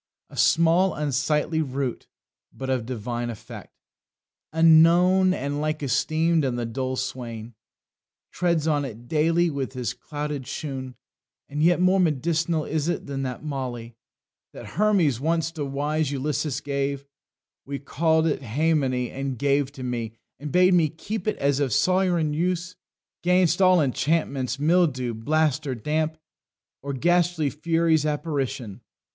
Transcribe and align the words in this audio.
"A 0.31 0.35
small 0.35 0.95
unsightly 0.95 1.61
root, 1.61 2.07
But 2.51 2.71
of 2.71 2.87
divine 2.87 3.29
effect. 3.29 3.77
Unknown, 4.51 5.31
and 5.31 5.61
like 5.61 5.83
esteem'd, 5.83 6.43
and 6.43 6.57
the 6.57 6.65
dull 6.65 6.95
swain 6.95 7.53
Treads 8.31 8.65
on 8.67 8.83
it 8.83 9.07
daily 9.07 9.51
with 9.51 9.73
his 9.73 9.93
clouted 9.93 10.47
shoon; 10.47 10.95
And 11.47 11.61
yet 11.61 11.79
more 11.79 11.99
med'cinal 11.99 12.65
is 12.67 12.87
it 12.87 13.05
than 13.05 13.21
that 13.21 13.43
moly 13.43 13.95
That 14.53 14.65
Hermes 14.79 15.19
once 15.19 15.51
to 15.51 15.65
wise 15.65 16.09
Ulysses 16.09 16.61
gave; 16.61 17.05
He 17.69 17.77
call'd 17.77 18.25
it 18.25 18.41
haemony, 18.41 19.11
and 19.11 19.37
gave 19.37 19.67
it 19.69 19.83
me, 19.83 20.13
And 20.39 20.51
bade 20.51 20.73
me 20.73 20.89
keep 20.89 21.27
it 21.27 21.37
as 21.37 21.59
of 21.59 21.71
sovran 21.71 22.33
use 22.33 22.75
'Gainst 23.21 23.61
all 23.61 23.79
enchantments, 23.79 24.57
mildew, 24.57 25.13
blast, 25.13 25.67
or 25.67 25.75
damp, 25.75 26.17
Or 26.81 26.91
ghastly 26.93 27.51
furies' 27.51 28.03
apparition. 28.03 28.81